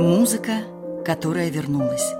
[0.00, 0.62] Музыка,
[1.04, 2.14] которая вернулась.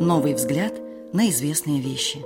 [0.00, 0.72] Новый взгляд
[1.12, 2.18] на известные вещи.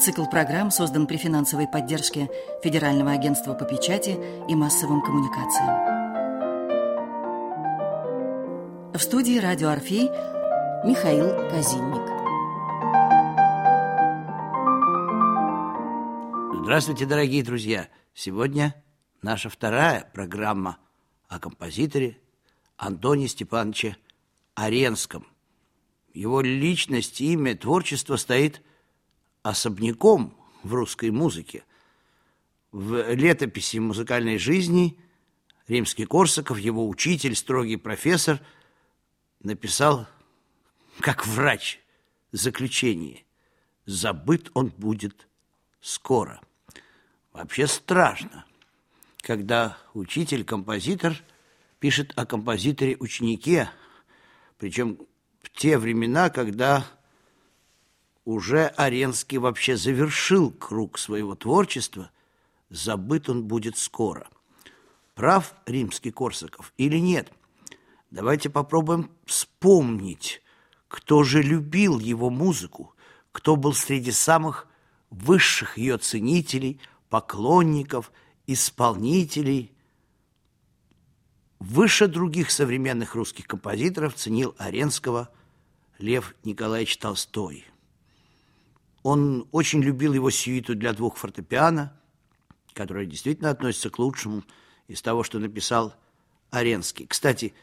[0.00, 2.30] Цикл программ создан при финансовой поддержке
[2.62, 4.16] Федерального агентства по печати
[4.48, 5.95] и массовым коммуникациям.
[8.96, 10.08] В студии «Радио Орфей»
[10.82, 12.00] Михаил Казинник.
[16.62, 17.90] Здравствуйте, дорогие друзья!
[18.14, 18.74] Сегодня
[19.20, 20.78] наша вторая программа
[21.28, 22.18] о композиторе
[22.78, 23.98] Антоне Степановиче
[24.54, 25.26] Аренском.
[26.14, 28.62] Его личность, имя, творчество стоит
[29.42, 31.64] особняком в русской музыке.
[32.72, 34.98] В летописи музыкальной жизни
[35.68, 38.40] Римский-Корсаков, его учитель, строгий профессор–
[39.46, 40.06] написал,
[41.00, 41.80] как врач,
[42.32, 43.24] заключение.
[43.86, 45.28] Забыт он будет
[45.80, 46.40] скоро.
[47.32, 48.44] Вообще страшно,
[49.20, 51.16] когда учитель-композитор
[51.78, 53.70] пишет о композиторе-ученике,
[54.58, 54.98] причем
[55.40, 56.84] в те времена, когда
[58.24, 62.10] уже Аренский вообще завершил круг своего творчества,
[62.68, 64.28] забыт он будет скоро.
[65.14, 67.30] Прав римский Корсаков или нет–
[68.10, 70.42] Давайте попробуем вспомнить,
[70.88, 72.94] кто же любил его музыку,
[73.32, 74.68] кто был среди самых
[75.10, 78.12] высших ее ценителей, поклонников,
[78.46, 79.72] исполнителей.
[81.58, 85.30] Выше других современных русских композиторов ценил Аренского
[85.98, 87.64] Лев Николаевич Толстой.
[89.02, 91.98] Он очень любил его сюиту для двух фортепиано,
[92.72, 94.44] которая действительно относится к лучшему
[94.88, 95.94] из того, что написал
[96.50, 97.06] Аренский.
[97.06, 97.54] Кстати,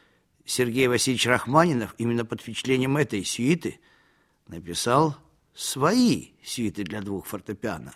[0.45, 3.80] Сергей Васильевич Рахманинов именно под впечатлением этой сюиты
[4.48, 5.17] написал
[5.54, 7.95] свои сюиты для двух фортепиано.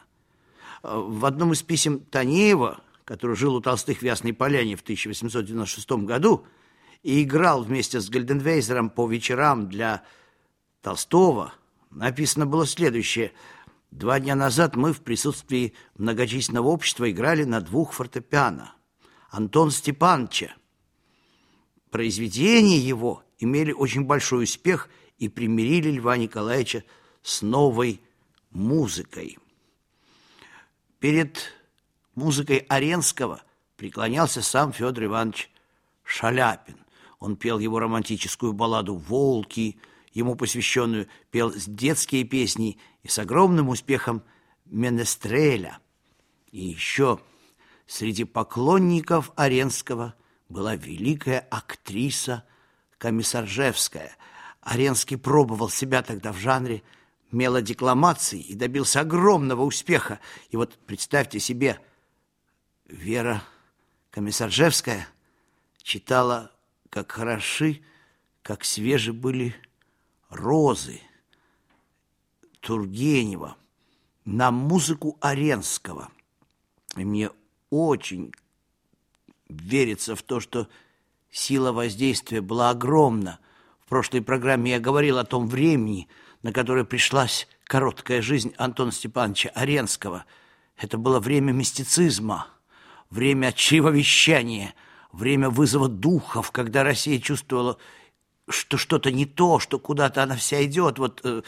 [0.84, 6.46] В одном из писем Танеева, который жил у Толстых в Ясной Поляне в 1896 году
[7.03, 10.03] и играл вместе с Гальденвейзером по вечерам для
[10.81, 11.53] Толстого,
[11.90, 13.34] написано было следующее.
[13.91, 18.74] Два дня назад мы в присутствии многочисленного общества играли на двух фортепиано.
[19.30, 20.56] Антон Степановича,
[21.97, 24.88] Произведения его имели очень большой успех
[25.18, 26.84] и примирили Льва Николаевича
[27.24, 28.02] с новой
[28.52, 29.40] музыкой.
[31.00, 31.40] Перед
[32.13, 33.41] музыкой Аренского
[33.78, 35.50] преклонялся сам Федор Иванович
[36.03, 36.78] Шаляпин.
[37.18, 39.80] Он пел его романтическую балладу «Волки»,
[40.13, 44.22] ему посвященную, пел детские песни и с огромным успехом
[44.66, 45.80] «Менестреля».
[46.52, 47.19] И еще
[47.88, 50.13] среди поклонников Аренского–
[50.50, 52.44] была великая актриса
[52.97, 54.16] Комиссаржевская.
[54.62, 56.84] Аренский пробовал себя тогда в жанре
[57.31, 60.19] мелодекламации и добился огромного успеха.
[60.50, 61.80] И вот представьте себе,
[62.86, 63.44] Вера
[64.12, 65.07] Комиссаржевская
[65.84, 66.52] читала,
[66.90, 67.84] как хороши,
[68.41, 69.53] как свежи были
[70.30, 71.02] розы
[72.62, 73.57] Тургенева
[74.25, 76.09] на музыку Аренского.
[76.96, 77.30] И мне
[77.69, 78.34] очень
[79.50, 80.68] верится в то, что
[81.31, 83.40] сила воздействия была огромна.
[83.85, 86.08] В прошлой программе я говорил о том времени,
[86.41, 90.25] на которое пришлась короткая жизнь Антона Степановича Аренского.
[90.78, 92.47] Это было время мистицизма,
[93.09, 94.74] время чревовещания,
[95.12, 97.78] время вызова духов, когда Россия чувствовала,
[98.50, 101.00] что что-то не то, что куда-то она вся идет.
[101.00, 101.41] Вот э,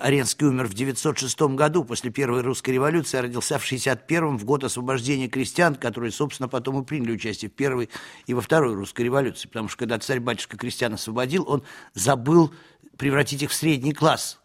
[0.00, 4.64] Аренский умер в 906 году, после Первой русской революции, а родился в 61 в год
[4.64, 7.88] освобождения крестьян, которые, собственно, потом и приняли участие в Первой
[8.26, 9.48] и во Второй русской революции.
[9.48, 11.62] Потому что когда царь-батюшка крестьян освободил, он
[11.94, 12.52] забыл
[12.96, 14.38] превратить их в средний класс,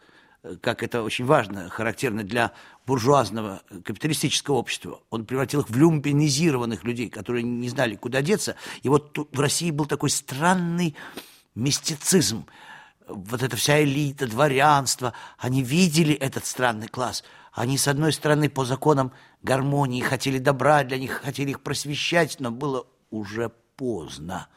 [0.62, 2.54] как это очень важно, характерно для
[2.86, 5.02] буржуазного капиталистического общества.
[5.10, 8.56] Он превратил их в люмпинизированных людей, которые не знали, куда деться.
[8.84, 10.96] И вот в России был такой странный
[11.60, 12.46] мистицизм–
[13.10, 17.24] вот эта вся элита, дворянство, они видели этот странный класс.
[17.52, 19.12] Они, с одной стороны, по законам
[19.42, 24.48] гармонии хотели добра для них, хотели их просвещать, но было уже поздно,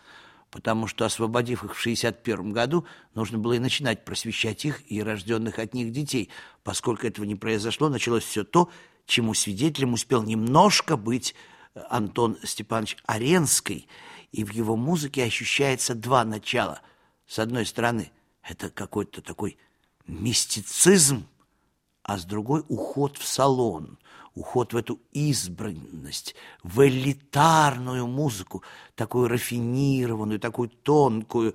[0.51, 5.59] потому что, освободив их в 61 году, нужно было и начинать просвещать их и рожденных
[5.59, 6.29] от них детей.
[6.63, 8.71] Поскольку этого не произошло, началось все то,
[9.07, 11.35] чему свидетелем успел немножко быть
[11.89, 13.89] Антон Степанович Аренский,
[14.31, 16.83] и в его музыке ощущается два начала.
[17.33, 18.13] С одной стороны–
[18.43, 19.57] это какой-то такой
[20.07, 21.27] мистицизм,
[22.03, 23.99] а с другой уход в салон,
[24.35, 28.63] уход в эту избранность, в элитарную музыку,
[28.95, 31.55] такую рафинированную, такую тонкую.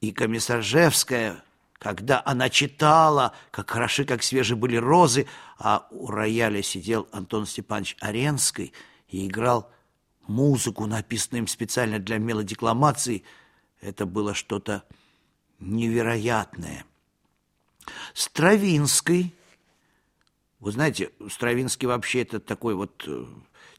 [0.00, 1.42] И Комиссаржевская,
[1.72, 5.26] когда она читала, как хороши, как свежие были розы,
[5.58, 8.72] а у рояля сидел Антон Степанович Аренский
[9.08, 9.68] и играл
[10.28, 13.24] музыку, написанную им специально для мелодекламации,
[13.80, 14.84] это было что-то
[15.58, 16.84] невероятное.
[18.14, 19.34] Стравинский,
[20.60, 23.24] вы знаете, Стравинский вообще это такой вот э,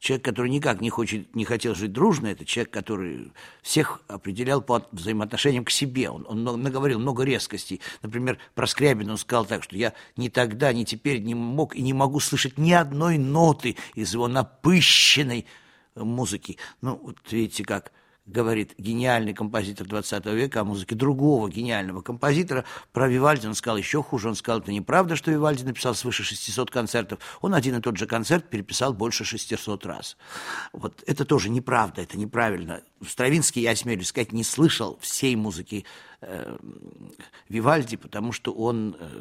[0.00, 3.32] человек, который никак не, хочет, не хотел жить дружно, это человек, который
[3.62, 6.10] всех определял по взаимоотношениям к себе.
[6.10, 7.80] Он, он наговорил много резкостей.
[8.02, 11.82] Например, про Скрябина он сказал так, что я ни тогда, ни теперь не мог и
[11.82, 15.46] не могу слышать ни одной ноты из его напыщенной
[15.94, 16.56] музыки.
[16.80, 17.92] Ну, вот видите, как
[18.30, 22.64] говорит гениальный композитор 20 века о музыке другого гениального композитора.
[22.92, 24.28] Про Вивальди он сказал еще хуже.
[24.28, 27.18] Он сказал, это неправда, что Вивальди написал свыше 600 концертов.
[27.40, 30.16] Он один и тот же концерт переписал больше 600 раз.
[30.72, 32.82] Вот это тоже неправда, это неправильно.
[33.06, 35.84] Стравинский, я осмелюсь сказать, не слышал всей музыки
[36.20, 36.56] э,
[37.48, 39.20] Вивальди, потому что он э,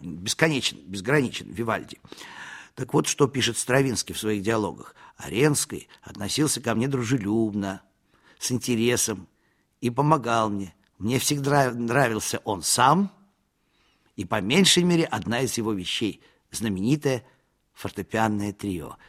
[0.00, 1.98] бесконечен, безграничен, Вивальди.
[2.74, 4.94] Так вот, что пишет Стравинский в своих диалогах.
[5.16, 7.82] Аренский относился ко мне дружелюбно,
[8.38, 9.28] с интересом
[9.80, 10.74] и помогал мне.
[10.98, 13.10] Мне всегда нравился он сам,
[14.14, 17.24] и по меньшей мере одна из его вещей– знаменитое
[17.74, 18.96] фортепианное трио–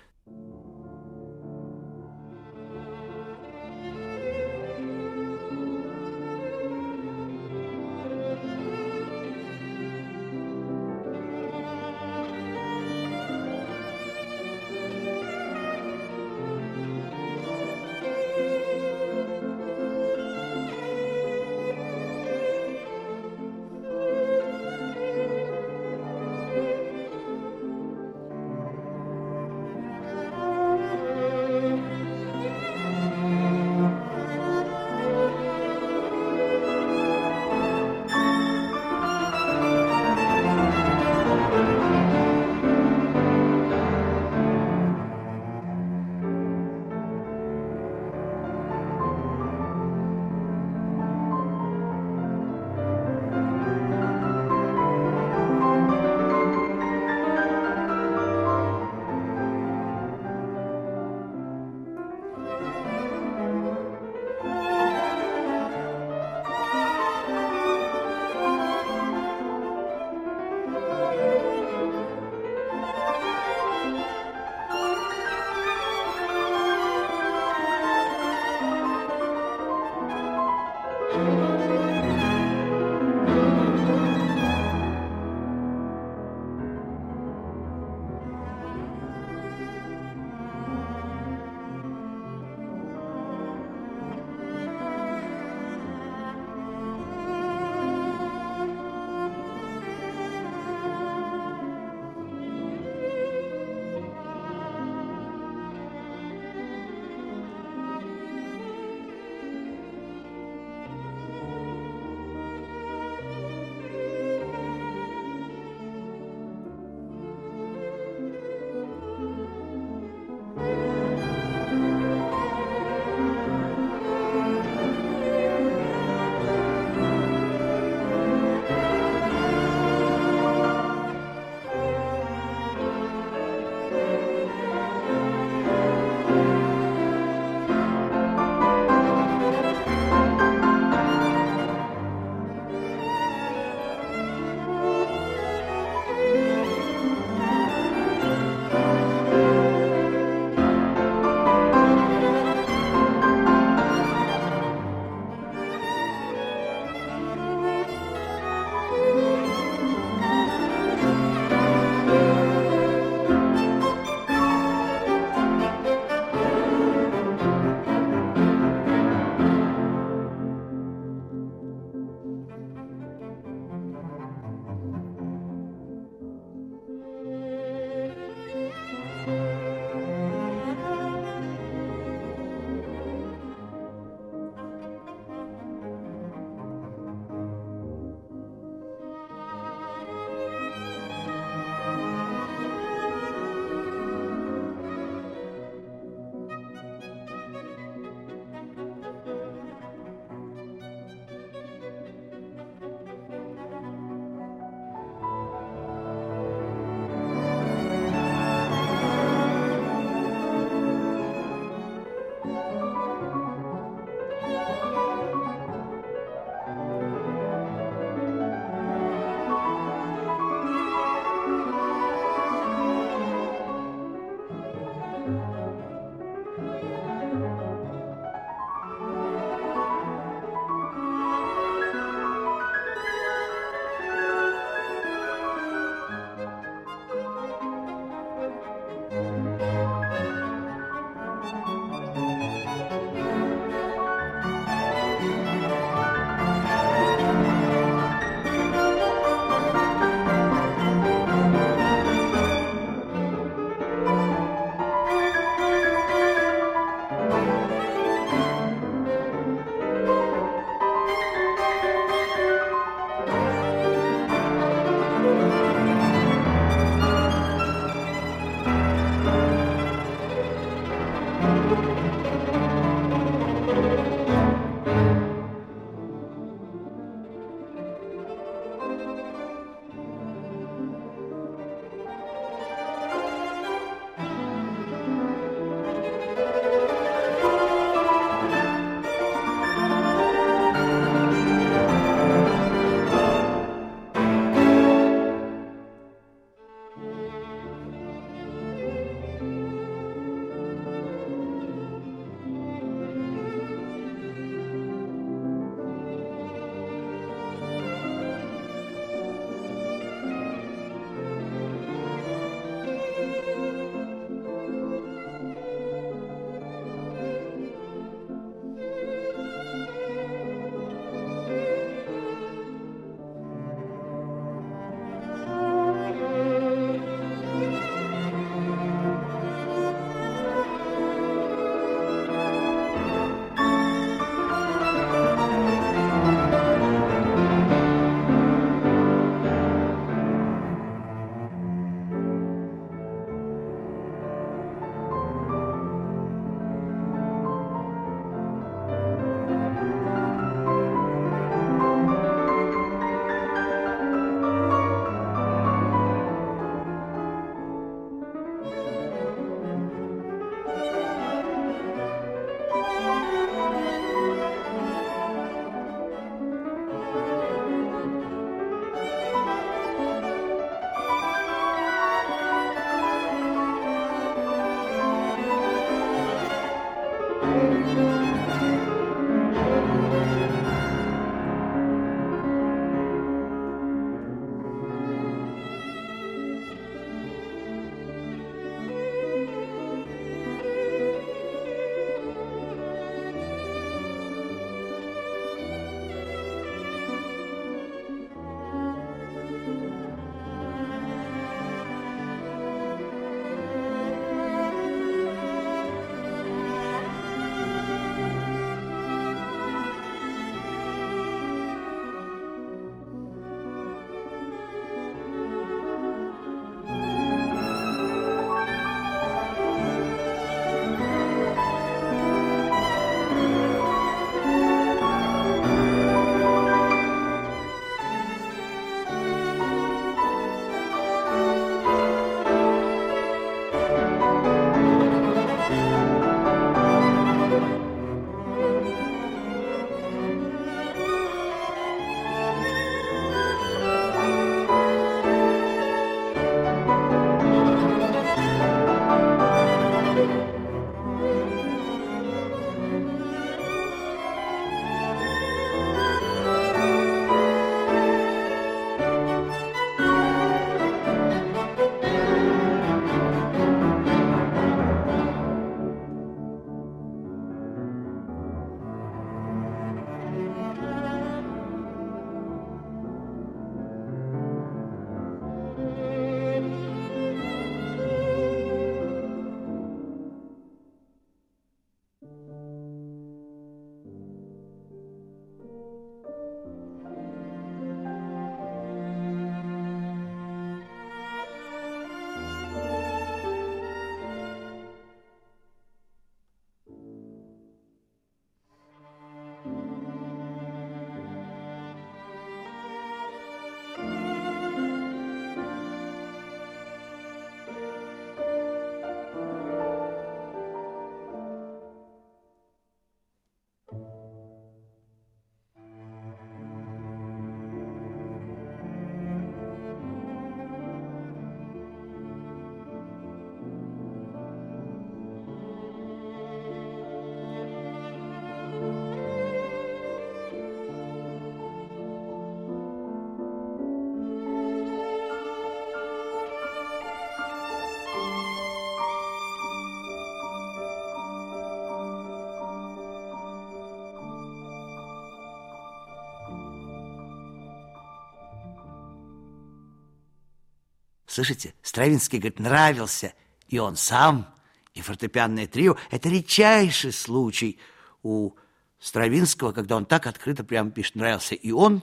[551.37, 553.31] Слышите, Стравинский, говорит, нравился
[553.67, 554.51] и он сам,
[554.95, 555.95] и фортепианное трио.
[556.09, 557.77] Это редчайший случай
[558.23, 558.53] у
[558.97, 562.01] Стравинского, когда он так открыто прямо пишет, нравился и он,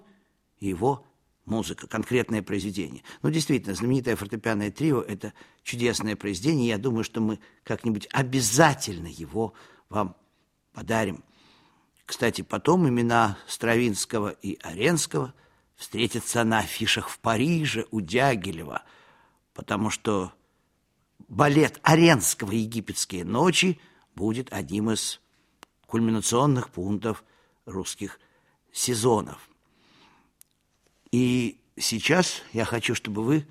[0.61, 1.05] и его
[1.47, 3.03] музыка, конкретное произведение.
[3.23, 5.33] Ну, действительно, знаменитое фортепианное трио– это
[5.65, 6.69] чудесное произведение.
[6.69, 9.53] Я думаю, что мы как-нибудь обязательно его
[9.89, 10.15] вам
[10.73, 11.25] подарим.
[12.07, 15.35] Кстати, потом имена Стравинского и Оренского
[15.75, 18.85] встретятся на афишах в Париже у Дягилева–
[19.55, 20.33] потому что
[21.29, 23.81] балет Аренского «Египетские ночи»
[24.15, 25.21] будет одним из
[25.87, 27.25] кульминационных пунктов
[27.65, 28.21] русских
[28.73, 29.49] сезонов.
[31.13, 33.47] И сейчас я хочу, чтобы вы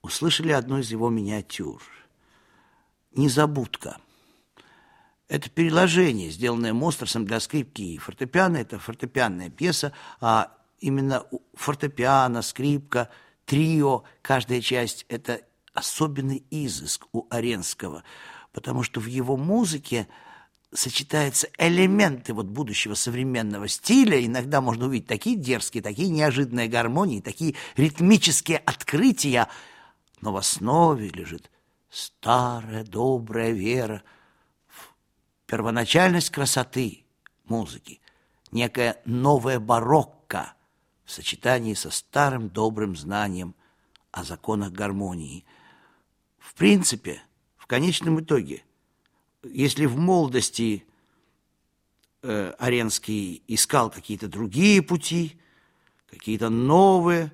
[0.00, 1.82] услышали одну из его миниатюр.
[3.12, 3.98] «Незабудка».
[5.26, 8.56] Это переложение, сделанное Мостерсом для скрипки и фортепиано.
[8.56, 13.10] Это фортепианная пьеса, а именно фортепиано, скрипка–
[13.48, 15.40] трио, каждая часть– это
[15.72, 18.04] особенный изыск у Аренского,
[18.52, 20.06] потому что в его музыке
[20.72, 24.22] сочетаются элементы вот будущего современного стиля.
[24.24, 29.48] Иногда можно увидеть такие дерзкие, такие неожиданные гармонии, такие ритмические открытия.
[30.20, 31.50] Но в основе лежит
[31.88, 34.02] старая добрая вера
[34.66, 34.94] в
[35.46, 37.06] первоначальность красоты
[37.46, 38.02] музыки,
[38.52, 40.52] некая новая барокко–
[41.08, 43.54] в сочетании со старым добрым знанием
[44.10, 45.46] о законах гармонии.
[46.38, 47.22] В принципе,
[47.56, 48.62] в конечном итоге,
[49.42, 50.84] если в молодости
[52.20, 55.40] э, Аренский искал какие-то другие пути,
[56.10, 57.32] какие-то новые,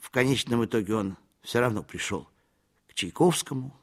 [0.00, 2.30] в конечном итоге он все равно пришел
[2.88, 3.76] к Чайковскому.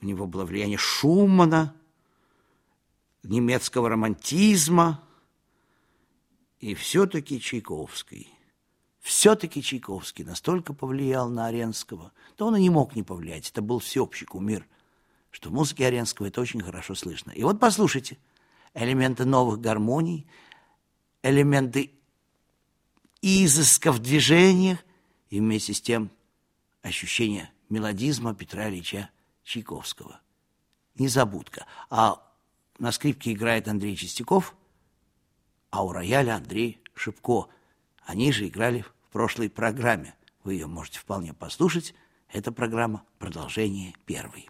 [0.00, 1.76] У него было влияние Шумана,
[3.22, 5.04] немецкого романтизма–
[6.62, 8.32] и все-таки Чайковский,
[9.00, 13.50] все-таки Чайковский настолько повлиял на Оренского, то он и не мог не повлиять.
[13.50, 14.66] Это был всеобщий кумир
[15.32, 17.32] что в музыке Аренского это очень хорошо слышно.
[17.32, 18.18] И вот послушайте,
[18.74, 20.26] элементы новых гармоний,
[21.22, 21.90] элементы
[23.22, 24.78] изыска в движениях
[25.30, 26.10] и вместе с тем
[26.82, 29.10] ощущение мелодизма Петра Ильича
[29.42, 30.20] Чайковского.
[30.96, 31.66] Незабудка.
[31.88, 32.22] А
[32.78, 34.54] на скрипке играет Андрей Чистяков,
[35.72, 37.48] а у рояля Андрей Шипко.
[38.04, 40.14] Они же играли в прошлой программе.
[40.44, 41.94] Вы ее можете вполне послушать.
[42.28, 44.48] Эта программа продолжение первой.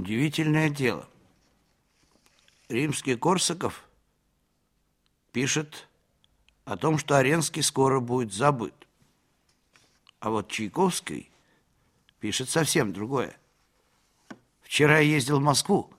[0.00, 1.06] Удивительное дело.
[2.70, 3.84] Римский Корсаков
[5.30, 5.88] пишет
[6.64, 8.72] о том, что Оренский скоро будет забыт.
[10.18, 11.30] А вот Чайковский
[12.18, 13.36] пишет совсем другое.
[14.62, 15.92] Вчера я ездил в Москву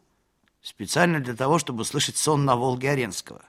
[0.64, 3.44] специально для того, чтобы слышать сон на Волге Оренского.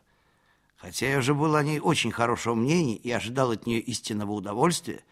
[0.77, 5.03] Хотя я уже был о ней очень хорошего мнения и ожидал от нее истинного удовольствия,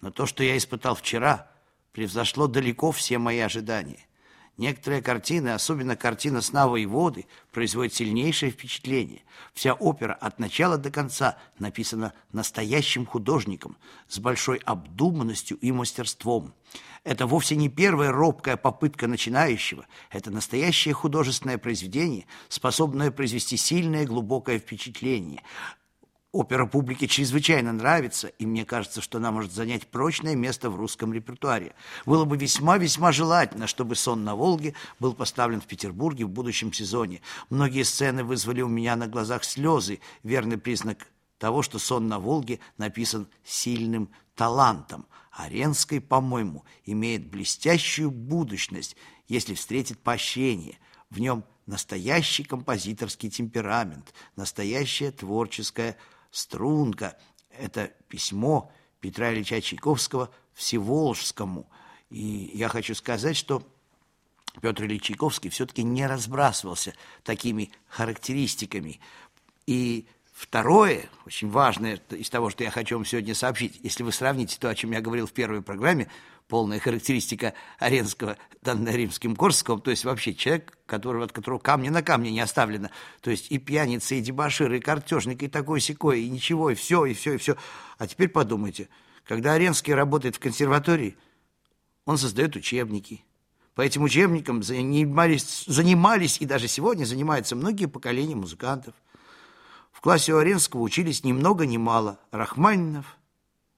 [0.00, 1.48] но то, что я испытал вчера,
[1.92, 4.04] превзошло далеко все мои ожидания.
[4.60, 9.22] Некоторые картины, особенно картина «Сна воды, производят сильнейшее впечатление.
[9.54, 16.52] Вся опера от начала до конца написана настоящим художником с большой обдуманностью и мастерством.
[17.04, 19.86] Это вовсе не первая робкая попытка начинающего.
[20.10, 25.42] Это настоящее художественное произведение, способное произвести сильное глубокое впечатление.
[26.32, 31.12] Опера публике чрезвычайно нравится, и мне кажется, что она может занять прочное место в русском
[31.12, 31.74] репертуаре.
[32.06, 37.20] Было бы весьма-весьма желательно, чтобы «Сон на Волге» был поставлен в Петербурге в будущем сезоне.
[37.48, 42.60] Многие сцены вызвали у меня на глазах слезы, верный признак того, что «Сон на Волге»
[42.78, 45.06] написан сильным талантом.
[45.32, 48.94] Аренской, по-моему, имеет блестящую будущность,
[49.26, 50.78] если встретит поощрение.
[51.10, 55.96] В нем настоящий композиторский темперамент, настоящая творческая
[56.30, 57.16] струнка.
[57.50, 61.68] Это письмо Петра Ильича Чайковского Всеволжскому.
[62.10, 63.62] И я хочу сказать, что
[64.60, 69.00] Петр Ильич Чайковский все-таки не разбрасывался такими характеристиками.
[69.66, 70.06] И
[70.40, 74.70] Второе, очень важное из того, что я хочу вам сегодня сообщить, если вы сравните то,
[74.70, 76.08] о чем я говорил в первой программе,
[76.48, 82.02] полная характеристика Аренского, данная римским Корсаком, то есть вообще человек, которого, от которого камня на
[82.02, 82.88] камне не оставлено,
[83.20, 87.04] то есть и пьяница, и дебошир, и картежник, и такой секой, и ничего, и все,
[87.04, 87.58] и все, и все.
[87.98, 88.88] А теперь подумайте,
[89.26, 91.18] когда Аренский работает в консерватории,
[92.06, 93.22] он создает учебники.
[93.74, 98.94] По этим учебникам занимались, занимались и даже сегодня занимаются многие поколения музыкантов–
[99.92, 103.18] в классе Оренского учились ни много ни мало Рахманинов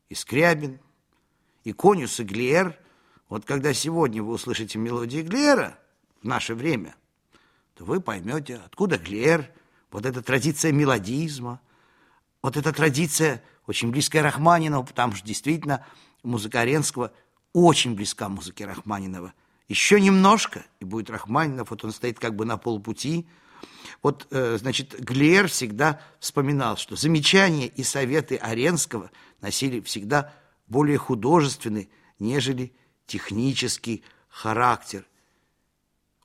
[0.09, 0.79] и Скрябин,
[1.65, 2.79] и Конюс, и Глиер.
[3.29, 5.79] Вот когда сегодня вы услышите мелодии Глиера
[6.21, 6.95] в наше время,
[7.75, 9.51] то вы поймете, откуда Глиер,
[9.91, 11.61] вот эта традиция мелодизма,
[12.43, 15.87] вот эта традиция очень близкая Рахманинова, потому что действительно
[16.23, 17.13] музыка Оренского
[17.53, 19.33] очень близка музыке Рахманинова.
[19.69, 23.27] Еще немножко, и будет Рахманинов, вот он стоит как бы на полпути–
[24.03, 30.33] вот, э, значит, Глер всегда вспоминал, что замечания и советы Аренского носили всегда
[30.67, 32.73] более художественный, нежели
[33.07, 35.05] технический характер.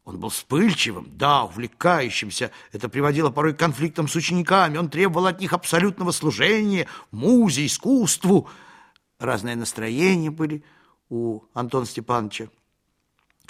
[0.06, 2.52] Он был вспыльчивым, да, увлекающимся.
[2.72, 4.78] Это приводило порой к конфликтам с учениками.
[4.78, 8.50] Он требовал от них абсолютного служения, музе, искусству.
[9.20, 10.64] Разные настроения были
[11.10, 12.48] у Антона Степановича.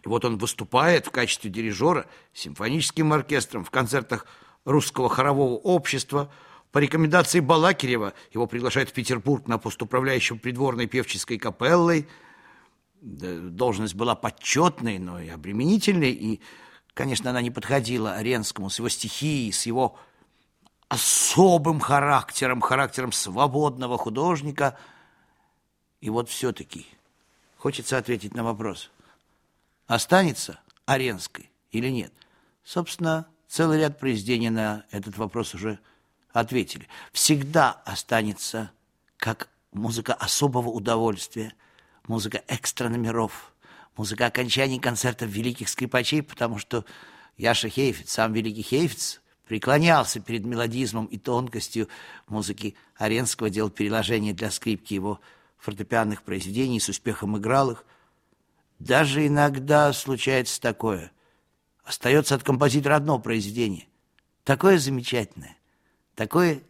[0.04, 4.26] И вот он выступает в качестве дирижера симфоническим оркестром в концертах
[4.66, 6.32] русского хорового общества.
[6.72, 12.08] По рекомендации Балакирева его приглашают в Петербург на пост управляющего придворной певческой капеллой.
[13.02, 16.42] Должность была почетной, но и обременительной, и,
[16.94, 19.98] конечно, она не подходила Оренскому с его стихией, с его
[20.90, 24.78] особым характером, характером свободного художника.
[26.02, 26.86] И вот все-таки
[27.58, 28.92] хочется ответить на вопрос–
[29.88, 32.14] останется Аренской или нет?
[32.64, 35.80] Собственно, целый ряд произведений на этот вопрос уже
[36.32, 36.88] ответили.
[37.12, 38.72] Всегда останется
[39.18, 41.54] как музыка особого удовольствия,
[42.08, 43.54] музыка экстра номеров,
[43.96, 46.86] музыка окончаний концертов великих скрипачей, потому что
[47.38, 51.88] Яша Хейфиц, сам великий Хейфиц, преклонялся перед мелодизмом и тонкостью
[52.28, 55.22] музыки Аренского, делал переложение для скрипки его
[55.58, 57.86] фортепианных произведений, с успехом играл их–
[58.80, 61.12] даже иногда случается такое.
[61.84, 63.88] Остается от композитора одно произведение.
[64.44, 65.58] Такое замечательное,
[66.16, 66.62] такое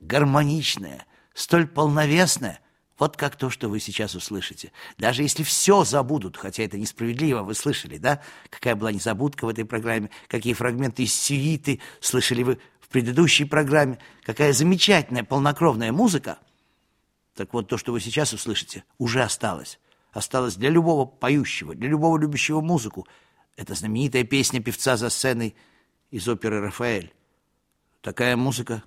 [0.00, 2.60] гармоничное, столь полновесное,
[2.98, 4.72] вот как то, что вы сейчас услышите.
[4.98, 8.22] Даже если все забудут, хотя это несправедливо, вы слышали, да?
[8.50, 13.98] Какая была незабудка в этой программе, какие фрагменты из сюиты слышали вы в предыдущей программе,
[14.22, 16.38] какая замечательная полнокровная музыка.
[17.34, 19.78] Так вот, то, что вы сейчас услышите, уже осталось
[20.12, 23.06] осталась для любого поющего, для любого любящего музыку.
[23.56, 25.54] Это знаменитая песня певца за сценой
[26.10, 27.12] из оперы «Рафаэль».
[28.00, 28.82] Такая музыка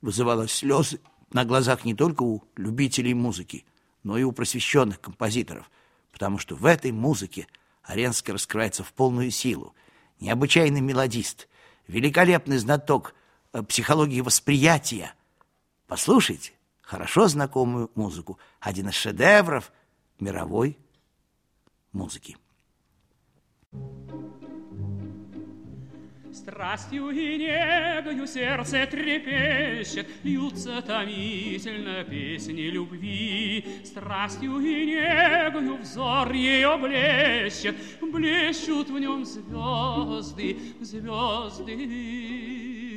[0.00, 1.00] вызывала слезы
[1.30, 3.64] на глазах не только у любителей музыки,
[4.02, 5.70] но и у просвещенных композиторов,
[6.12, 7.46] потому что в этой музыке
[7.82, 9.74] Аренский раскрывается в полную силу.
[10.18, 11.48] Необычайный мелодист,
[11.86, 13.14] великолепный знаток
[13.52, 15.12] э, психологии восприятия.
[15.86, 19.72] Послушайте хорошо знакомую музыку, один из шедевров–
[20.20, 20.78] мировой
[21.92, 22.36] музыки.
[26.32, 33.64] Страстью и негою сердце трепещет, Льются томительно песни любви.
[33.84, 41.72] Страстью и негою взор ее блещет, Блещут в нем звезды, звезды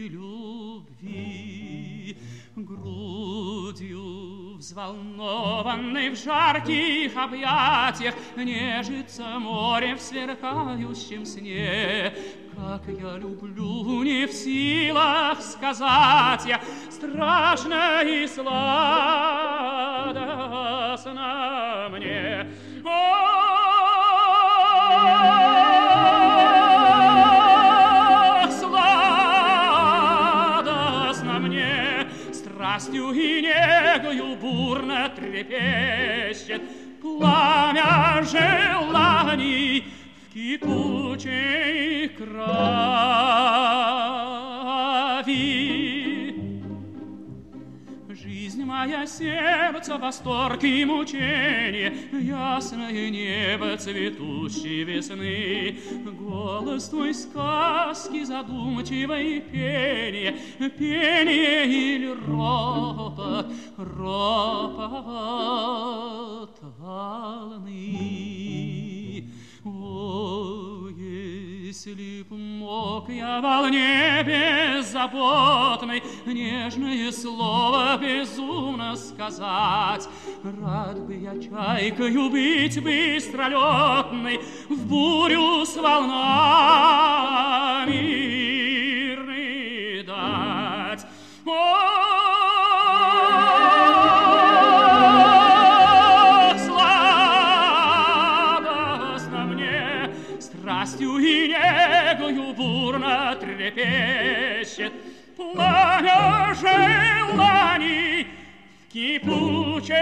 [0.09, 2.17] любви.
[2.57, 12.13] Грудью Взволнованный в жарких объятиях Нежится море в сверкающем сне.
[12.57, 18.67] Как я люблю, не в силах сказать я, Страшно и сладостно
[21.91, 22.45] мне.
[22.83, 23.28] страстью
[50.09, 55.77] восторг и мучение, Ясное небо цветущей весны.
[56.19, 60.35] Голос твой сказки задумчивой пение,
[60.79, 63.45] Пение или ропот,
[63.77, 64.09] ропот
[66.79, 68.28] волны.
[71.79, 80.09] Если б мог я волне беззаботной Нежное слово безумно сказать,
[80.43, 86.69] Рад бы я чайкою быть быстролетной В бурю с волнами
[105.99, 108.27] Пламя желаний
[108.87, 109.93] в кипучей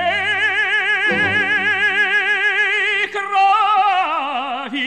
[3.11, 4.77] крови.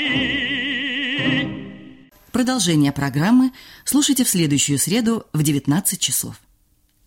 [2.30, 3.50] Продолжение программы
[3.84, 6.40] слушайте в следующую среду в 19 часов.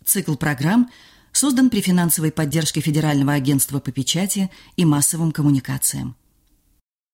[0.04, 0.90] Цикл программ
[1.32, 6.14] создан при финансовой поддержке Федерального агентства по печати и массовым коммуникациям.